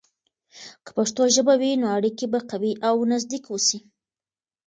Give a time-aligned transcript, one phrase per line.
[0.83, 3.79] که پښتو ژبه وي، نو اړیکې به قوي او نزدیک اوسي.